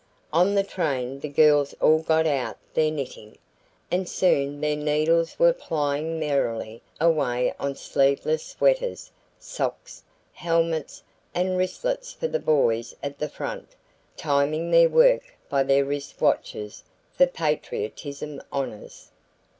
[0.33, 3.37] On the train the girls all got out their knitting,
[3.91, 10.01] and soon their needles were plying merrily away on sleeveless sweaters, socks,
[10.33, 11.03] helmets,
[11.35, 13.75] and wristlets for the boys at the front,
[14.17, 16.83] timing their work by their wrist watches
[17.13, 19.11] for patriotism honors.